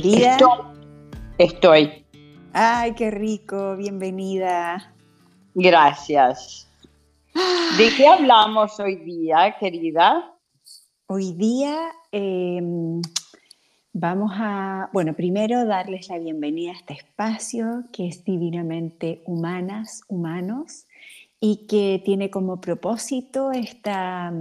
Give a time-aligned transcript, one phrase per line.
[0.00, 0.38] Querida.
[1.38, 2.06] Estoy.
[2.52, 4.94] Ay, qué rico, bienvenida.
[5.56, 6.70] Gracias.
[7.76, 10.36] ¿De qué hablamos hoy día, querida?
[11.08, 11.76] Hoy día
[12.12, 13.02] em,
[13.92, 20.84] vamos a, bueno, primero darles la bienvenida a este espacio que es divinamente humanas, humanos,
[21.40, 24.32] y que tiene como propósito esta,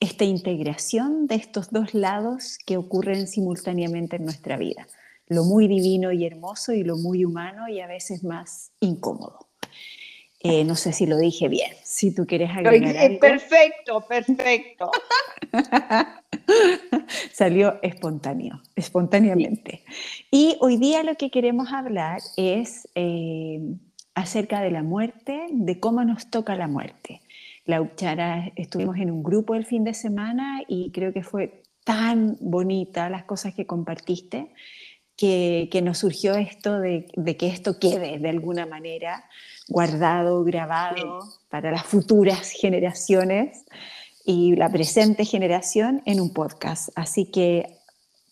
[0.00, 4.86] esta integración de estos dos lados que ocurren simultáneamente en nuestra vida,
[5.26, 9.48] lo muy divino y hermoso y lo muy humano y a veces más incómodo.
[10.40, 13.18] Eh, no sé si lo dije bien, si tú quieres agregar algo.
[13.18, 14.90] Perfecto, perfecto.
[17.32, 19.82] Salió espontáneo, espontáneamente.
[20.30, 23.60] Y hoy día lo que queremos hablar es eh,
[24.14, 27.20] acerca de la muerte, de cómo nos toca la muerte.
[27.68, 32.38] La Uchara, estuvimos en un grupo el fin de semana y creo que fue tan
[32.40, 34.54] bonita las cosas que compartiste
[35.14, 37.04] que, nos surgió esto de,
[37.38, 39.28] que esto quede de alguna manera
[39.68, 41.18] guardado, grabado
[41.50, 43.66] para las futuras generaciones
[44.24, 46.88] y la presente generación en un podcast.
[46.94, 47.76] Así que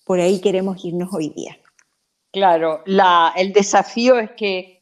[0.06, 1.58] por ahí queremos irnos hoy día.
[2.32, 4.75] Claro, la, el desafío es que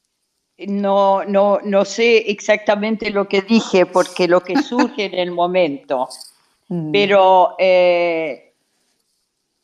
[0.59, 6.09] no, no, no sé exactamente lo que dije porque lo que surge en el momento,
[6.69, 6.93] mm.
[6.93, 8.55] pero eh,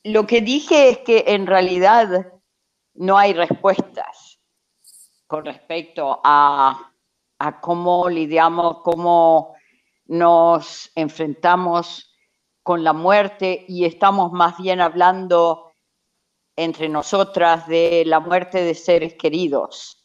[0.05, 2.33] lo que dije es que en realidad
[2.95, 4.41] no hay respuestas
[5.27, 6.93] con respecto a,
[7.39, 9.55] a cómo lidiamos, cómo
[10.07, 12.13] nos enfrentamos
[12.63, 15.73] con la muerte y estamos más bien hablando
[16.57, 20.00] entre nosotras de la muerte de seres queridos.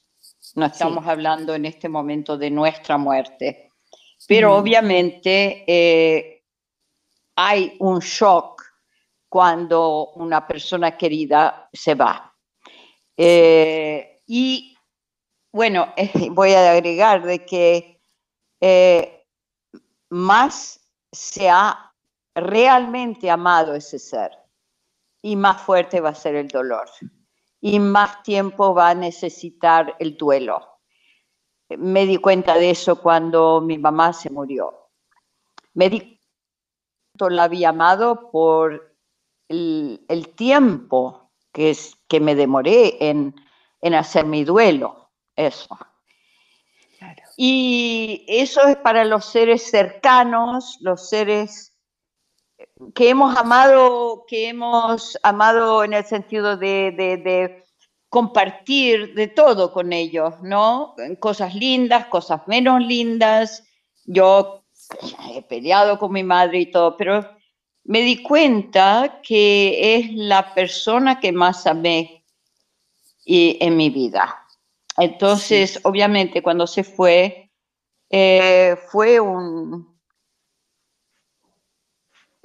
[0.55, 3.73] No estamos hablando en este momento de nuestra muerte.
[4.25, 6.43] Pero obviamente eh,
[7.35, 8.63] hay un shock
[9.27, 12.33] cuando una persona querida se va.
[13.17, 14.77] Eh, y
[15.51, 15.93] bueno,
[16.31, 18.01] voy a agregar de que
[18.61, 19.25] eh,
[20.09, 20.79] más
[21.11, 21.93] se ha
[22.33, 24.31] realmente amado ese ser
[25.21, 26.89] y más fuerte va a ser el dolor
[27.65, 30.77] y más tiempo va a necesitar el duelo.
[31.69, 34.91] Me di cuenta de eso cuando mi mamá se murió.
[35.73, 35.99] Me di
[37.17, 38.95] cuenta la había amado por
[39.47, 43.33] el, tiempo que, es, que me demoré en,
[43.81, 45.09] en hacer mi duelo.
[45.35, 45.75] Eso.
[47.35, 51.74] Y eso es para los seres cercanos, los seres
[52.93, 57.63] que hemos amado, que hemos amado en el sentido de,
[58.09, 60.95] compartir de todo con ellos, ¿no?
[61.19, 63.63] Cosas lindas, cosas menos lindas.
[64.05, 64.63] Yo
[65.33, 67.27] he peleado con mi madre y todo, pero
[67.83, 72.23] me di cuenta que es la persona que más amé
[73.25, 74.45] en mi vida.
[74.97, 77.51] Entonces, obviamente, cuando se fue,
[78.09, 79.94] eh, fue un...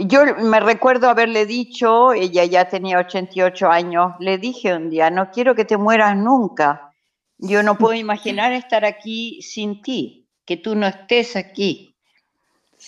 [0.06, 5.31] Yo me recuerdo haberle dicho, ella ya tenía 88 años, le dije un día, no
[5.31, 6.94] quiero que te mueras nunca.
[7.37, 11.97] Yo no puedo imaginar estar aquí sin ti, que tú no estés aquí.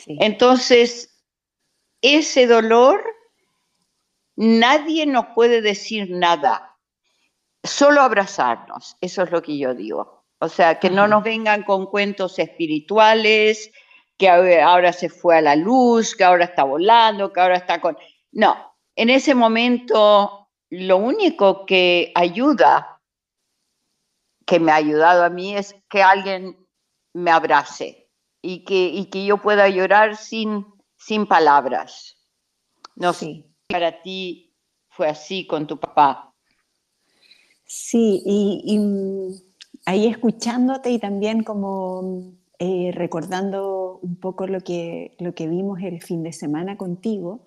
[0.07, 1.23] Entonces,
[2.01, 3.05] ese dolor,
[4.37, 6.73] nadie nos puede decir nada
[7.63, 10.25] solo abrazarnos, eso es lo que yo digo.
[10.39, 13.71] O sea, que no nos vengan con cuentos espirituales,
[14.19, 17.97] que ahora se fue a la luz, que ahora está volando, que ahora está con...
[18.31, 23.01] No, en ese momento lo único que ayuda,
[24.47, 26.57] que me ha ayudado a mí, es que alguien
[27.13, 28.09] me abrace
[28.41, 32.17] y que, y que yo pueda llorar sin, sin palabras.
[32.97, 34.55] No sé, para ti
[34.89, 36.35] fue así con tu papá.
[37.65, 39.33] Sí, y, mm,
[39.87, 46.01] ahí escuchándote y también como eh, recordando un poco lo que, lo que vimos el
[46.01, 47.45] fin de semana contigo,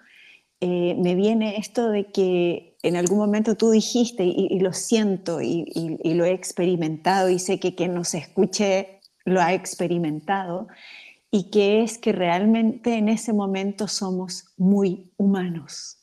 [0.59, 6.03] eh, me viene esto de que en algún momento tú dijiste, y, lo siento, y,
[6.03, 10.67] lo he experimentado, y sé que quien nos escuche lo ha experimentado,
[11.31, 15.99] y que es que realmente en ese momento somos muy humanos.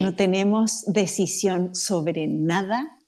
[0.00, 3.00] No tenemos decisión sobre nada,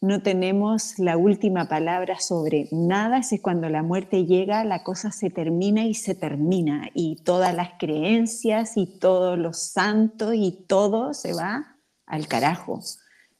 [0.00, 5.28] no tenemos la última palabra sobre nada, es cuando la muerte llega, la cosa se
[5.28, 11.34] termina y se termina, y todas las creencias y todos los santos y todo se
[11.34, 12.80] va al carajo.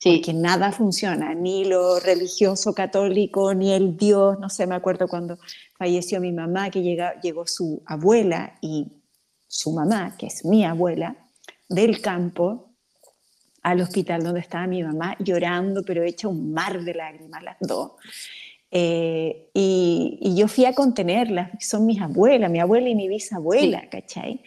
[0.00, 0.16] Sí.
[0.16, 5.38] Porque nada funciona, ni lo religioso católico, ni el Dios, no sé, me acuerdo cuando
[5.76, 6.82] falleció mi mamá, que
[7.22, 9.02] llegó su abuela y
[9.46, 11.16] su mamá, que es mi abuela,
[11.68, 12.67] del campo,
[13.70, 17.92] al hospital donde estaba mi mamá llorando, pero hecha un mar de lágrimas las dos.
[18.70, 24.42] Eh, y, yo fui a contenerlas, son mis abuelas, mi abuela y mi bisabuela, ¿cachai?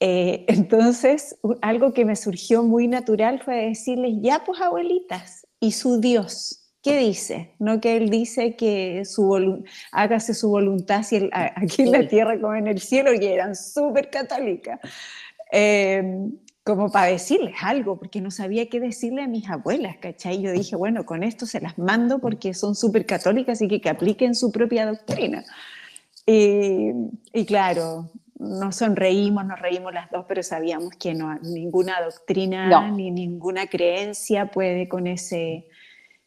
[0.00, 6.00] Eh, entonces, algo que me surgió muy natural fue decirles, ya pues abuelitas, ¿y su
[6.00, 6.60] Dios?
[6.82, 7.54] ¿Qué dice?
[7.58, 12.54] No que él dice que su hágase su voluntad si aquí en la tierra como
[12.54, 14.80] en el cielo, que eran súper católicas.
[15.50, 16.30] Em,
[16.64, 20.40] como para decirles algo, porque no sabía qué decirle a mis abuelas, ¿cachai?
[20.40, 23.90] Yo dije, bueno, con esto se las mando porque son súper católicas y que, que
[23.90, 25.44] apliquen su propia doctrina.
[26.26, 26.90] Y,
[27.34, 33.10] y, claro, nos sonreímos, nos reímos las dos, pero sabíamos que no, ninguna doctrina ni
[33.10, 35.66] ninguna creencia puede con ese,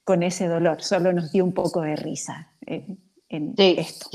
[0.04, 3.00] con ese dolor, solo nos dio un poco de risa en,
[3.58, 4.10] esto.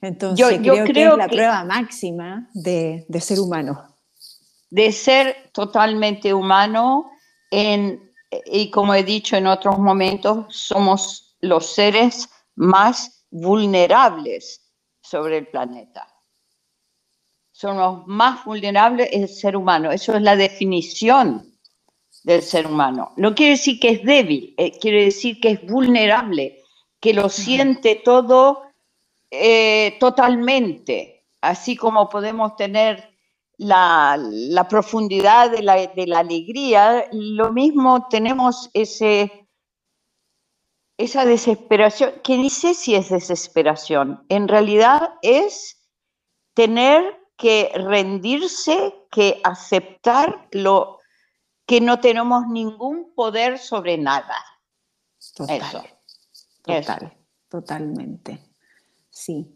[0.00, 3.95] Entonces yo, creo, que es la prueba máxima de, ser humano.
[4.70, 7.10] De ser totalmente humano
[7.50, 8.12] en,
[8.46, 16.06] y como he dicho en otros momentos, somos los seres más vulnerables sobre el planeta.
[17.52, 19.90] Somos más vulnerables el ser humano.
[19.90, 21.56] Eso es la definición
[22.24, 23.12] del ser humano.
[23.16, 26.60] No quiere decir que es débil, eh, quiere decir que es vulnerable,
[27.00, 28.62] que lo siente todo
[29.30, 33.15] eh, totalmente, así como podemos tener
[33.58, 39.48] la, profundidad de la, de la, alegría, lo mismo tenemos ese,
[40.98, 45.82] esa desesperación, que dice si es desesperación, en realidad es
[46.54, 50.98] tener que rendirse, que aceptar lo
[51.66, 54.36] que no tenemos ningún poder sobre nada.
[55.34, 55.98] Total,
[56.62, 57.16] total,
[57.48, 58.40] totalmente.
[59.10, 59.55] Sí.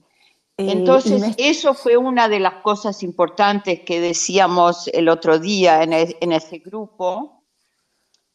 [0.60, 5.92] Eh, Entonces, eso fue una de las cosas importantes que decíamos el otro día en,
[5.92, 7.44] en ese grupo.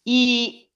[0.04, 0.72] Y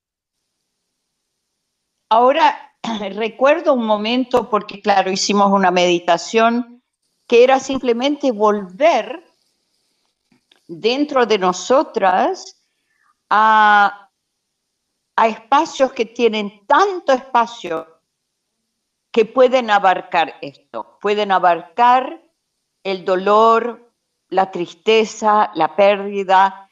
[2.10, 2.76] ahora
[3.14, 6.84] recuerdo un momento, porque claro, hicimos una meditación
[7.28, 9.24] que era simplemente volver
[10.68, 12.64] dentro de nosotras
[13.30, 14.10] a,
[15.18, 17.89] espacios que tienen tanto espacio
[19.12, 22.22] que pueden abarcar esto, pueden abarcar
[22.84, 23.92] el dolor,
[24.30, 26.70] la tristeza, la pérdida,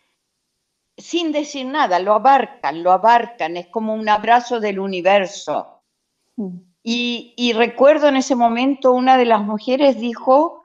[0.98, 5.84] sin decir nada, lo abarcan, lo abarcan, es como un abrazo del universo.
[6.36, 6.58] Mm.
[6.84, 10.64] Y, y, recuerdo en ese momento una de las mujeres dijo,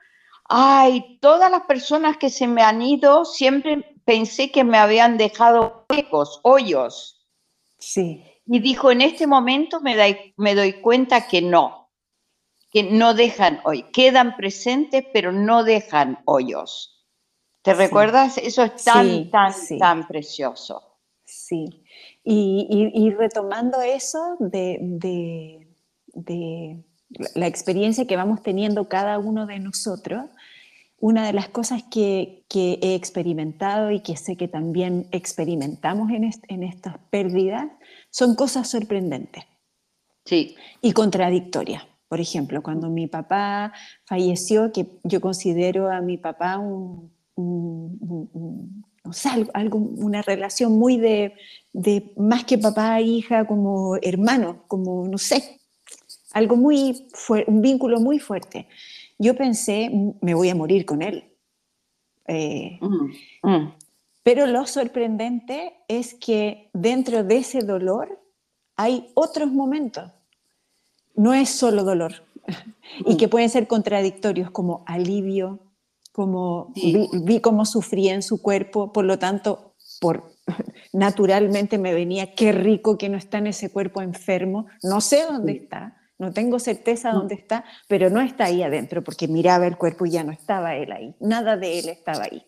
[0.48, 5.84] ay, todas las personas que se me han ido siempre pensé que me habían dejado
[5.90, 7.26] huecos, hoyos.
[7.78, 8.24] Sí.
[8.46, 11.90] Y dijo, en este momento me, me doy cuenta que no,
[12.70, 17.06] que no dejan hoy, quedan presentes, pero no dejan hoyos.
[17.62, 18.38] ¿Te recuerdas?
[18.38, 20.98] Eso es tan, tan, tan precioso.
[21.24, 21.84] Sí.
[22.24, 24.78] Y, retomando eso de,
[26.06, 26.84] de
[27.34, 30.24] la experiencia que vamos teniendo cada uno de nosotros,
[31.02, 36.98] una de las cosas que, he experimentado y que sé que también experimentamos en, estas
[37.10, 37.66] pérdidas
[38.12, 39.42] son cosas sorprendentes
[40.24, 40.54] sí.
[40.80, 41.82] y contradictorias.
[42.06, 43.72] Por ejemplo, cuando mi papá
[44.04, 47.10] falleció, que yo considero a mi papá un,
[49.52, 51.34] algo, una relación muy de,
[51.72, 55.58] de más que papá e hija, como hermano, como no sé,
[56.32, 57.08] algo muy,
[57.48, 58.68] un vínculo muy fuerte
[59.22, 59.90] yo pensé,
[60.20, 61.24] me voy a morir con él.
[62.26, 63.74] Eh, mm, mm.
[64.22, 68.20] Pero lo sorprendente es que dentro de ese dolor
[68.76, 70.10] hay otros momentos.
[71.14, 72.24] No es solo dolor.
[73.06, 75.60] y que pueden ser contradictorios como alivio,
[76.12, 80.32] como vi, cómo sufría en su cuerpo, por lo tanto, por,
[80.92, 85.52] naturalmente me venía, qué rico que no está en ese cuerpo enfermo, no sé dónde
[85.52, 87.14] está, no tengo certeza mm.
[87.14, 90.76] dónde está, pero no está ahí adentro, porque miraba el cuerpo y ya no estaba
[90.76, 91.16] él ahí.
[91.20, 92.44] Nada de él estaba ahí.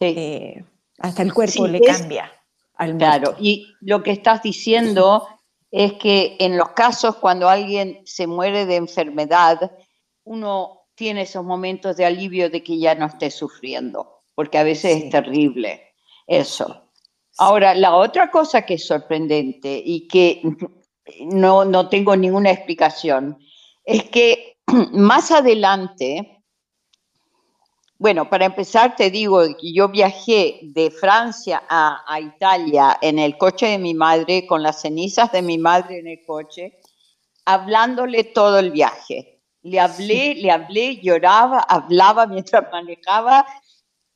[0.00, 0.64] Eh,
[1.00, 2.30] hasta el cuerpo le cambia
[2.76, 5.26] al Claro, y lo que estás diciendo
[5.70, 9.72] es que en los casos cuando alguien se muere de enfermedad,
[10.24, 15.04] uno tiene esos momentos de alivio de que ya no esté sufriendo, porque a veces
[15.04, 15.82] es terrible
[16.26, 16.90] eso.
[17.38, 20.42] Ahora, la otra cosa que es sorprendente y que
[21.20, 23.38] no, no tengo ninguna explicación.
[23.84, 24.58] Es que
[24.92, 26.39] más adelante,
[28.00, 33.36] bueno, para empezar te digo que yo viajé de Francia a, a, Italia en el
[33.36, 36.80] coche de mi madre, con las cenizas de mi madre en el coche,
[37.44, 39.42] hablándole todo el viaje.
[39.62, 43.44] Le hablé, le hablé, lloraba, hablaba mientras manejaba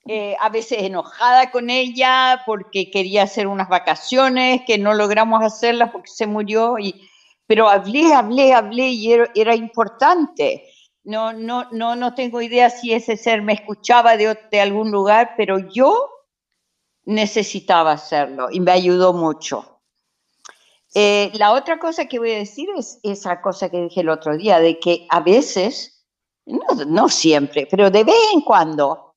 [0.07, 5.91] eh, a veces enojada con ella porque quería hacer unas vacaciones que no logramos hacerlas
[5.91, 7.07] porque se murió, y,
[7.47, 10.71] pero hablé, hablé, hablé y era, importante.
[11.05, 15.35] No, no, no, no tengo idea si ese ser me escuchaba de, de algún lugar,
[15.37, 16.11] pero yo
[17.05, 19.75] necesitaba hacerlo y me ayudó mucho.
[20.95, 24.37] Eh, la otra cosa que voy a decir es esa cosa que dije el otro
[24.37, 26.07] día, de que a veces,
[26.47, 29.17] no, no siempre, pero de vez en cuando,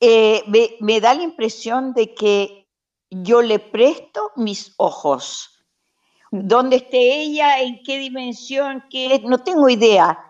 [0.00, 0.44] eh,
[0.80, 2.68] me, da la impresión de que
[3.10, 5.64] yo le presto mis ojos.
[6.30, 6.46] Mm.
[6.46, 7.60] ¿Dónde esté ella?
[7.62, 8.84] ¿En qué dimensión?
[8.90, 9.22] ¿Qué?
[9.24, 10.27] No tengo idea,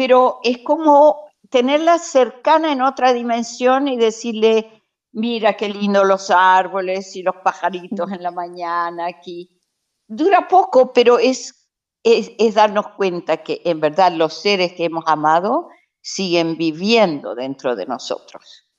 [0.00, 7.14] pero es como tenerla cercana en otra dimensión y decirle, mira qué lindo los árboles
[7.16, 9.60] y los pajaritos en la mañana aquí.
[10.08, 11.68] Dura poco, pero es,
[12.02, 15.68] es darnos cuenta que en verdad los seres que hemos amado
[16.00, 18.70] siguen viviendo dentro de nosotros.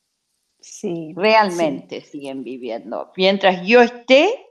[0.59, 3.11] Sí, realmente siguen viviendo.
[3.15, 4.43] Mientras yo esté,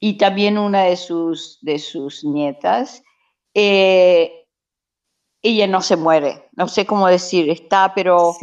[0.00, 3.04] y también una de sus, de sus nietas,
[3.54, 4.39] eh,
[5.42, 8.34] ella no se muere, no sé cómo decir, está, pero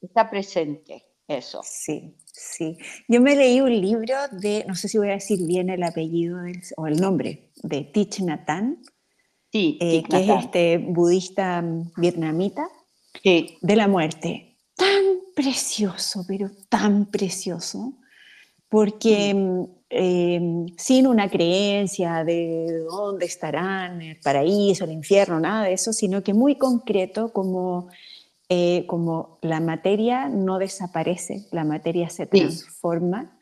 [0.00, 1.60] está presente, eso.
[1.64, 2.78] Sí, sí.
[3.08, 6.38] Yo me leí un libro de, no sé si voy a decir bien el apellido
[6.76, 8.48] o el nombre, de Thich Nhat
[9.52, 11.64] sí, eh, que es este budista
[11.96, 12.68] vietnamita,
[13.22, 14.58] de la muerte.
[14.76, 15.02] Tan
[15.34, 17.94] precioso, pero tan precioso,
[18.68, 19.34] porque
[19.88, 26.22] em, sin una creencia de dónde estarán, el paraíso, el infierno, nada de eso, sino
[26.22, 27.88] que muy concreto como,
[28.48, 33.32] eh, como la materia no desaparece, la materia se transforma.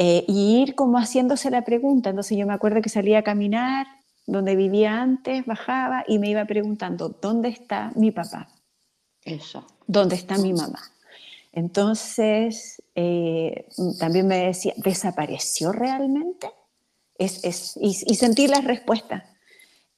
[0.00, 2.10] Eh, y ir como haciéndose la pregunta.
[2.10, 3.86] Entonces yo me acuerdo que salía a caminar
[4.28, 8.48] donde vivía antes, bajaba y me iba preguntando, ¿dónde está mi papá?
[9.24, 9.66] Eso.
[9.86, 10.80] ¿Dónde está mi mamá?
[11.52, 13.66] Entonces, eh,
[13.98, 16.48] también me decía, ¿desapareció realmente?
[17.18, 19.24] Es, y, sentí las respuestas.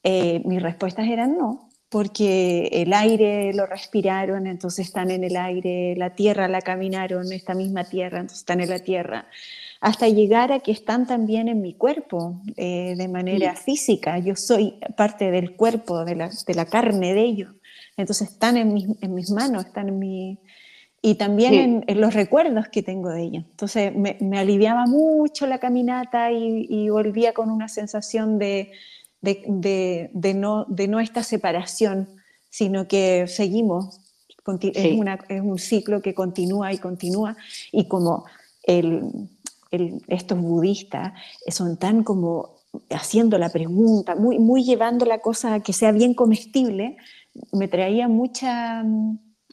[0.03, 5.95] Eh, mis respuestas eran no, porque el aire lo respiraron, entonces están en el aire,
[5.97, 9.27] la tierra la caminaron, esta misma tierra, entonces están en la tierra,
[9.81, 14.19] hasta llegar a que están también en mi cuerpo eh, de manera física.
[14.19, 17.55] Yo soy parte del cuerpo, de la, de la carne de ellos.
[17.97, 20.39] Entonces están en mis, en mis manos, están en mi...
[21.03, 23.45] Y también en, los recuerdos que tengo de ellos.
[23.51, 28.71] Entonces me, me aliviaba mucho la caminata y, y, volvía con una sensación de,
[29.23, 32.09] de, de, no, de no esta separación,
[32.51, 34.01] sino que seguimos.
[34.63, 37.37] Es, una, es, un ciclo que continúa y continúa.
[37.73, 38.27] Y como
[38.65, 39.29] el,
[39.71, 41.13] el, estos budistas
[41.49, 42.57] son tan como
[42.91, 46.97] haciendo la pregunta, muy, muy llevando la cosa a que sea bien comestible,
[47.53, 48.85] me traía mucha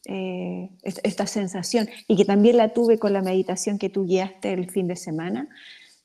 [0.09, 4.71] eh, esta sensación y que también la tuve con la meditación que tú guiaste el
[4.71, 5.49] fin de semana,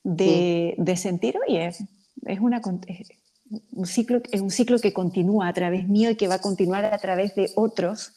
[0.03, 2.61] de, de sentir, oye, es, una,
[3.71, 6.83] un ciclo, es un ciclo que continúa a través mío y que va a continuar
[6.83, 8.11] a través de otros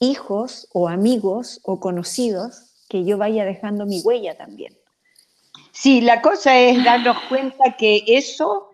[0.00, 4.76] hijos o amigos o conocidos que yo vaya dejando mi huella también.
[5.72, 8.68] Sí, la cosa es darnos cuenta que eso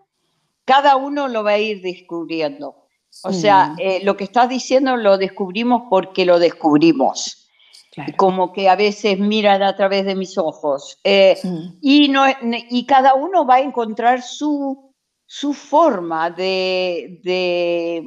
[0.65, 2.78] cada uno lo va a ir descubriendo.
[3.23, 7.47] O sea, eh, lo que estás diciendo lo descubrimos porque lo descubrimos.
[8.15, 10.99] Como que a veces miran a través de mis ojos.
[11.03, 11.37] Eh,
[11.81, 14.93] y, no, y cada uno va a encontrar su,
[15.25, 18.05] su forma de, de,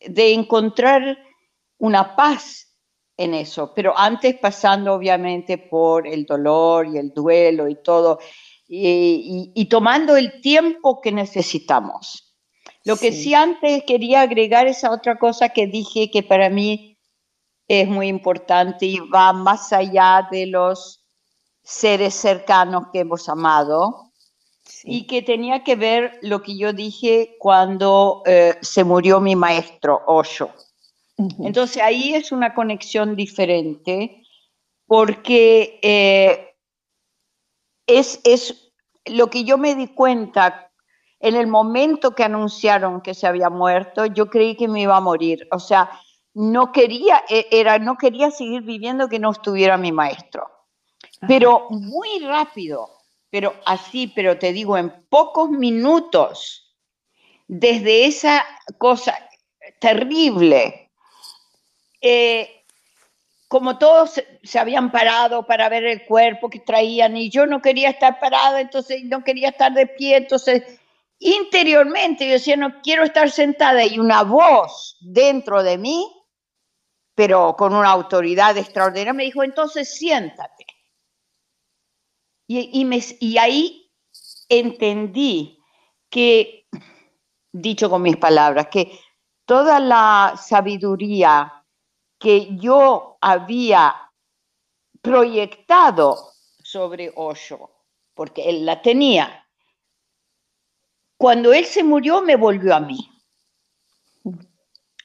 [0.00, 1.18] de encontrar
[1.78, 2.68] una paz
[3.16, 8.18] en eso, pero antes pasando obviamente por el dolor y el duelo y todo,
[8.66, 12.31] y tomando el tiempo que necesitamos.
[12.84, 13.34] Lo que sí.
[13.34, 16.98] antes quería agregar esa otra cosa que dije que para mí
[17.68, 21.04] es muy importante y va más allá de los
[21.62, 24.12] seres cercanos que hemos amado
[24.84, 30.02] y que tenía que ver lo que yo dije cuando eh, se murió mi maestro
[30.06, 30.50] Osho.
[31.38, 34.22] Entonces ahí es una conexión diferente
[34.86, 36.56] porque eh,
[37.86, 38.72] es, es
[39.06, 40.71] lo que yo me di cuenta
[41.22, 45.00] en el momento que anunciaron que se había muerto, yo creí que me iba a
[45.00, 45.46] morir.
[45.52, 45.88] O sea,
[46.34, 50.50] no quería, e, era, no quería seguir viviendo que no estuviera mi maestro.
[51.28, 52.90] Pero muy rápido,
[53.30, 56.74] pero así, pero te digo, en pocos minutos,
[57.46, 58.44] desde esa
[58.78, 59.16] cosa
[59.78, 60.90] terrible,
[62.00, 62.64] eh,
[63.46, 67.90] como todos se habían parado para ver el cuerpo que traían y yo no quería
[67.90, 70.80] estar parada, entonces no quería estar de pie, entonces
[71.22, 76.22] interiormente yo decía, no quiero estar sentada y una voz dentro de mí
[77.14, 80.66] pero con una autoridad extraordinaria, me dijo, entonces siéntate.
[82.48, 83.90] Y, me, y ahí
[84.48, 85.58] entendí
[86.10, 86.68] que,
[87.50, 88.98] dicho con mis palabras, que
[89.46, 91.64] toda la sabiduría
[92.18, 93.94] que yo había
[95.00, 97.70] proyectado sobre Osho,
[98.14, 99.41] porque él la tenía,
[101.22, 103.08] cuando él se murió me volvió a mí.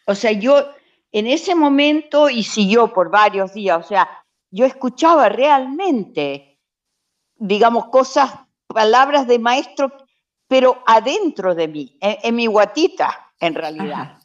[0.07, 0.67] O sea, yo
[1.11, 6.59] en ese momento y siguió por varios días, o sea, yo escuchaba realmente,
[7.35, 8.33] digamos, cosas,
[8.65, 9.91] palabras de maestro,
[10.47, 14.17] pero adentro de mí, en, mi guatita, en realidad.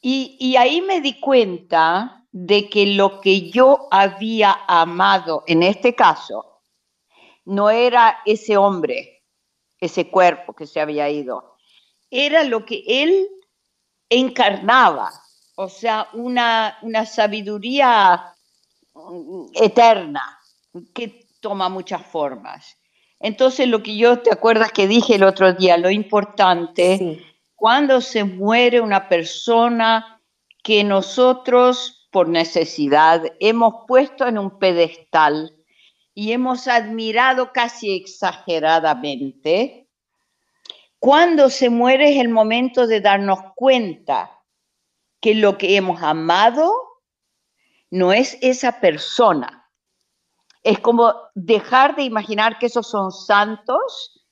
[0.00, 5.94] Y, y ahí me di cuenta de que lo que yo había amado, en este
[5.94, 6.60] caso,
[7.44, 9.21] no era ese hombre,
[9.82, 11.56] ese cuerpo que se había ido,
[12.08, 13.28] era lo que él
[14.08, 15.10] encarnaba,
[15.56, 18.32] o sea, una, una sabiduría
[18.94, 20.38] mm, eterna
[20.94, 22.76] que toma muchas formas.
[23.18, 27.20] Entonces, lo que yo te acuerdas que dije el otro día, lo importante,
[27.56, 30.20] cuando se muere una persona
[30.62, 35.56] que nosotros, por necesidad, hemos puesto en un pedestal
[36.14, 39.88] y hemos admirado casi exageradamente,
[40.98, 44.42] cuando se muere es el momento de darnos cuenta
[45.20, 46.72] que lo que hemos amado
[47.90, 49.68] no es esa persona.
[50.62, 54.22] Es como dejar de imaginar que esos son santos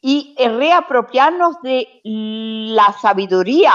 [0.00, 3.72] y reapropiarnos de la sabiduría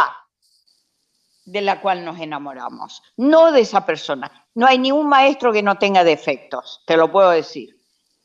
[1.46, 4.47] de la cual nos enamoramos, no de esa persona.
[4.58, 7.78] No hay ningún maestro que no tenga defectos, te lo puedo decir.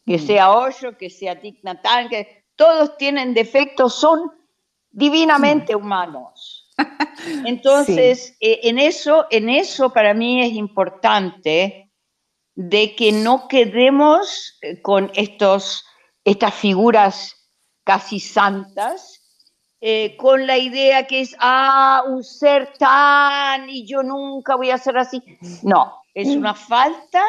[0.06, 0.26] Que mm.
[0.26, 1.60] sea Osho, que sea Thich
[2.08, 4.32] que todos tienen defectos, son
[4.90, 6.72] divinamente humanos.
[7.44, 11.90] Entonces, eh, en, eso, en eso para mí es importante
[12.54, 15.84] de que no quedemos eh, con estos,
[16.24, 17.36] estas figuras
[17.84, 19.20] casi santas,
[19.82, 24.78] eh, con la idea que es, ah, un ser tan y yo nunca voy a
[24.78, 25.22] ser así.
[25.62, 27.24] No, es una falta,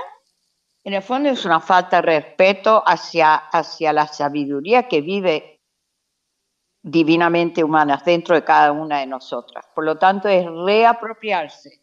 [0.83, 5.61] en el fondo es una falta de respeto hacia, hacia la sabiduría que vive
[6.81, 9.65] divinamente humanas dentro de cada una de nosotras.
[9.73, 11.81] Por lo tanto, es reapropiarse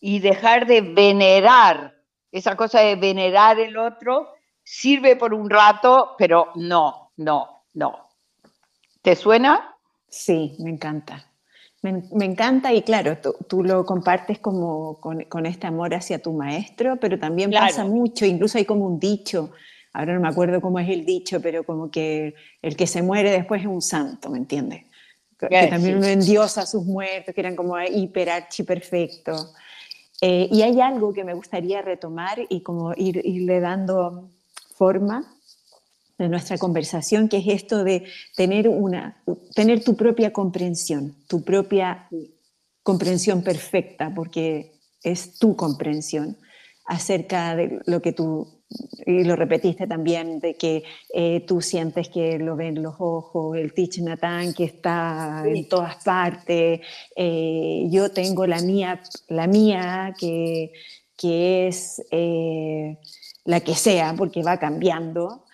[0.00, 1.94] y dejar de venerar.
[2.30, 4.32] Esa cosa de venerar el otro
[4.64, 8.08] sirve por un rato, pero no, no, no.
[9.02, 9.76] ¿Te suena?
[10.08, 11.31] Sí, me encanta.
[11.82, 13.18] Me, encanta y claro,
[13.48, 18.56] tú, lo compartes como con, este amor hacia tu maestro, pero también pasa mucho, incluso
[18.56, 19.50] hay como un dicho
[19.92, 23.30] ahora no me acuerdo cómo es el dicho, pero como que el que se muere
[23.30, 24.84] después es un santo, ¿me entiendes?
[25.38, 29.52] Que también uno endiosa a sus muertos, que eran como hiper archi perfectos.
[30.20, 34.30] Eh, y hay algo que me gustaría retomar y como ir, irle dando
[34.76, 35.34] forma
[36.22, 38.04] de nuestra conversación, que es esto de
[38.36, 39.22] tener, una,
[39.54, 42.08] tener tu propia comprensión, tu propia
[42.82, 46.38] comprensión perfecta, porque es tu comprensión
[46.86, 48.62] acerca de lo que tú
[49.04, 53.74] y lo repetiste también, de que eh, tú sientes que lo ven los ojos, el
[53.74, 56.80] Tich Natán que está en todas partes,
[57.16, 60.72] eh, yo tengo la mía, la mía que,
[61.16, 62.96] que es eh,
[63.44, 65.44] la que sea, porque va cambiando,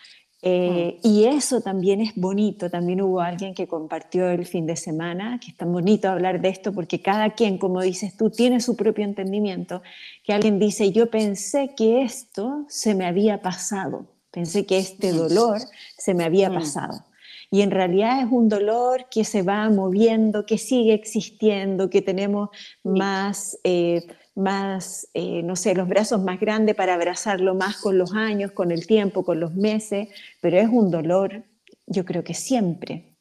[0.41, 5.41] eh, y eso también es bonito, también hubo alguien que compartió el fin de semana,
[5.41, 8.77] que es tan bonito hablar de esto porque cada quien, como dices tú, tiene su
[8.77, 9.83] propio entendimiento,
[10.23, 15.59] que alguien dice, yo pensé que esto se me había pasado, pensé que este dolor
[15.97, 17.05] se me había pasado.
[17.51, 22.51] Y en realidad es un dolor que se va moviendo, que sigue existiendo, que tenemos
[22.85, 23.59] más...
[23.65, 24.07] Eh,
[24.39, 28.71] más, eh, no sé, los brazos más grandes para abrazarlo más con los años, con
[28.71, 30.09] el tiempo, con los meses,
[30.41, 31.43] pero es un dolor,
[31.87, 33.17] yo creo que siempre.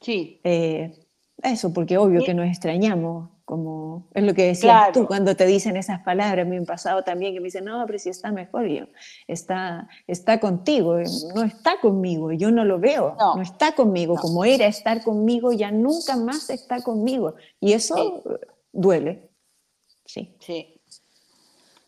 [0.00, 0.40] Sí.
[0.42, 0.98] Eh,
[1.42, 5.76] eso, porque obvio que nos extrañamos, como es lo que decías tú cuando te dicen
[5.76, 6.46] esas palabras.
[6.46, 8.86] Me pasado también que me dicen, no, pero si está mejor, yo,
[9.26, 10.96] está, está contigo,
[11.34, 15.70] no está conmigo, yo no lo veo, no, está conmigo, como era estar conmigo, ya
[15.70, 17.34] nunca más está conmigo.
[17.60, 18.22] Y eso
[18.72, 19.31] duele.
[20.12, 20.28] Sí.
[20.40, 20.80] Sí.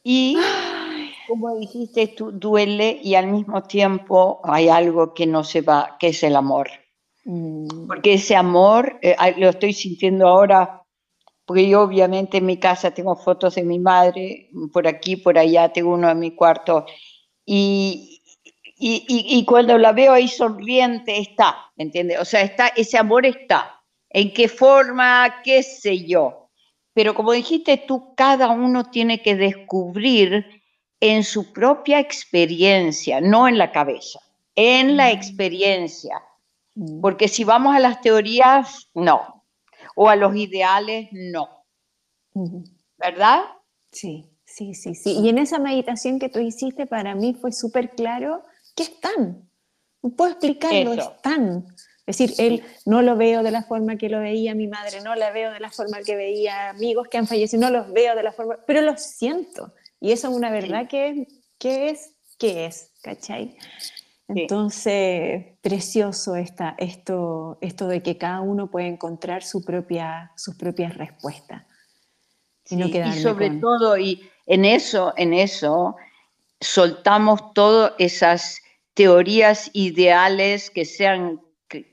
[0.03, 0.39] Y
[1.29, 6.09] como dijiste, tú duele y al mismo tiempo hay algo que no se va, que
[6.09, 6.71] es el amor.
[7.25, 7.87] Mm.
[7.87, 10.83] Porque ese amor, eh, lo estoy sintiendo ahora,
[11.45, 15.71] porque yo obviamente en mi casa tengo fotos de mi madre, por aquí, por allá,
[15.71, 16.87] tengo uno en mi cuarto,
[17.45, 18.23] y,
[18.79, 22.19] y, y, cuando la veo ahí sonriente, está, ¿me entiendes?
[22.21, 23.83] O sea, está, ese amor está.
[24.09, 25.43] ¿En qué forma?
[25.45, 26.44] ¿Qué sé yo?
[26.95, 30.63] Pero como dijiste tú, cada uno tiene que descubrir
[31.01, 34.21] en su propia experiencia, no en la cabeza,
[34.55, 36.23] en la experiencia.
[36.75, 37.01] Mm.
[37.01, 39.45] Porque si vamos a las teorías, no.
[39.97, 41.49] O a los ideales, no.
[42.97, 43.43] ¿Verdad?
[43.93, 45.19] Sí, sí, sí, sí.
[45.21, 48.43] Y en esa meditación que tú hiciste, para mí fue súper claro
[48.75, 49.49] que están.
[50.17, 51.67] Puedo explicarlo, están.
[52.07, 55.15] Es decir, él no lo veo de la forma que lo veía mi madre, no
[55.15, 58.23] la veo de la forma que veía amigos que han fallecido, no los veo de
[58.23, 59.73] la forma, pero los siento.
[60.01, 61.27] Y eso es una verdad que,
[61.59, 63.57] que, es, que es, ¿cachai?
[64.29, 70.97] Entonces, precioso está esto, esto de que cada uno puede encontrar su propia, sus propias
[70.97, 71.65] respuestas.
[72.71, 75.97] Y, sobre todo, y en eso, en eso,
[76.61, 78.59] soltamos todas esas
[78.95, 81.41] teorías ideales que sean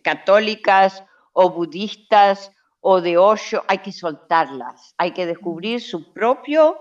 [0.03, 1.03] católicas
[1.33, 6.79] o budistas o de Osho, hay que soltarlas, hay que descubrir su propio,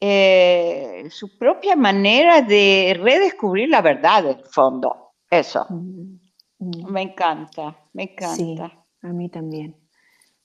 [0.00, 5.12] eh, su propia manera de redescubrir la verdad del fondo.
[5.30, 5.66] Eso.
[5.70, 6.18] Mm,
[6.58, 6.90] mm.
[6.90, 8.84] Me encanta, me encanta.
[9.02, 9.76] a mí también.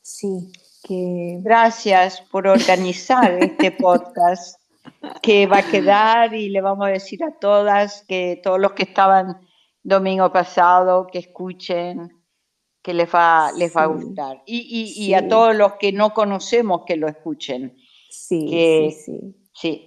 [0.01, 0.51] Sí,
[0.83, 1.39] que...
[1.41, 4.59] Gracias por organizar este podcast
[5.21, 8.83] que va a quedar y le vamos a decir a todas que todos los que
[8.83, 9.48] estaban
[9.83, 12.09] domingo pasado, que escuchen,
[12.81, 14.43] que les va, les va a gustar.
[14.45, 17.75] Y, y, a todos los que no conocemos que lo escuchen.
[18.09, 19.35] Sí, sí, sí.
[19.53, 19.85] Sí.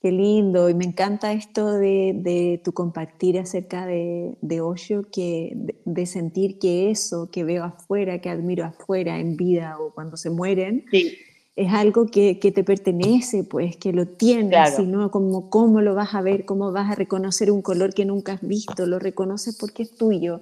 [0.00, 5.50] Qué lindo, y me encanta esto de, de tu compartir acerca de, de Osho, que,
[5.56, 10.30] de, sentir que eso que veo afuera, que admiro afuera en vida o cuando se
[10.30, 11.18] mueren, sí
[11.58, 16.22] es algo que, te pertenece, pues, que lo tienes, sino como cómo lo vas a
[16.22, 19.96] ver, cómo vas a reconocer un color que nunca has visto, lo reconoces porque es
[19.96, 20.40] tuyo.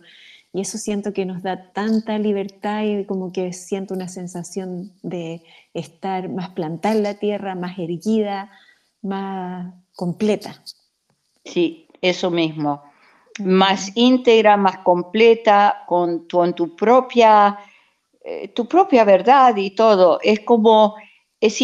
[0.53, 5.43] Y eso siento que nos da tanta libertad y como que siento una sensación de
[5.73, 8.51] estar más plantada en la tierra, más erguida,
[9.01, 10.63] más completa.
[11.47, 12.83] Sí, eso mismo.
[13.43, 17.59] Más íntegra, más completa, con tu, tu propia,
[18.23, 20.19] eh, tu propia verdad y todo.
[20.23, 20.95] Es como
[21.41, 21.61] es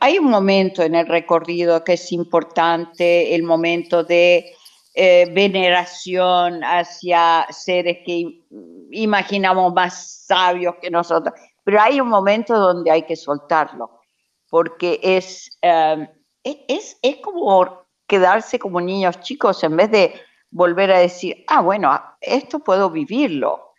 [0.00, 4.54] hay un momento en el recorrido que es importante, el momento de
[4.94, 8.42] eh, veneración hacia seres que
[8.90, 14.00] imaginamos más sabios que nosotros, pero hay un momento donde hay que soltarlo,
[14.48, 16.08] porque es, em,
[16.42, 20.14] es, es como quedarse como niños chicos en vez de
[20.50, 23.74] volver a decir, ah, bueno, esto puedo vivirlo,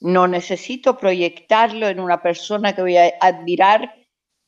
[0.00, 3.97] no necesito proyectarlo en una persona que voy a admirar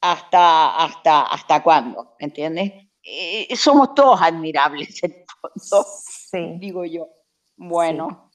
[0.00, 2.72] hasta, hasta, hasta cuándo, ¿me entiendes?
[3.02, 5.24] Eh, somos todos admirables, en
[5.60, 6.56] sí.
[6.58, 7.08] digo yo.
[7.56, 8.30] Bueno,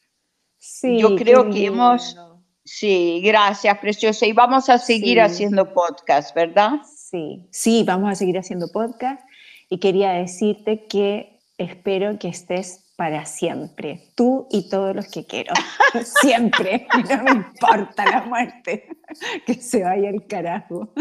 [0.58, 1.00] sí.
[1.00, 2.18] yo creo que hemos...
[2.68, 4.26] Sí, gracias, preciosa.
[4.26, 6.82] Y vamos a seguir haciendo podcast, ¿verdad?
[6.84, 9.22] Sí, sí, vamos a seguir haciendo podcast.
[9.70, 15.54] Y quería decirte que espero que estés para siempre, tú y todos los que quiero,
[16.22, 18.88] siempre, no me importa la muerte,
[19.46, 20.94] que se vaya el carajo.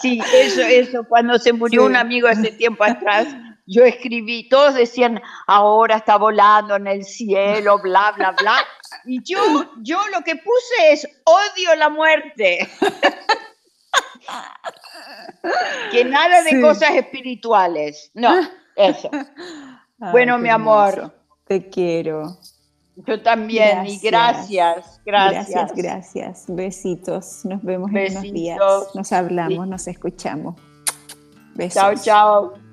[0.00, 3.26] Sí, eso, eso, cuando se murió un amigo hace tiempo atrás,
[3.66, 8.64] yo escribí, todos decían, ahora está volando en el cielo, bla, bla, bla,
[9.04, 9.38] y yo,
[9.82, 12.68] yo lo que puse es, odio la muerte.
[15.90, 19.10] que nada de cosas espirituales, no, eso.
[19.98, 21.14] Bueno, mi amor.
[21.46, 22.38] Te quiero.
[23.06, 25.48] Yo también, y gracias, gracias.
[25.48, 26.44] Gracias, gracias.
[26.48, 27.44] Besitos.
[27.44, 28.60] Nos vemos en unos días.
[28.94, 30.56] Nos hablamos, nos escuchamos.
[31.54, 31.74] Besos.
[31.74, 32.67] Chao, chao.